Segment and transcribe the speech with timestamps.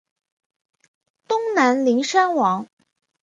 [1.27, 2.65] 东南邻山王。